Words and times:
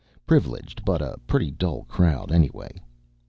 Privileged 0.25 0.83
but 0.83 0.99
a 0.99 1.19
pretty 1.27 1.51
dull 1.51 1.83
crowd 1.83 2.31
anyway. 2.31 2.81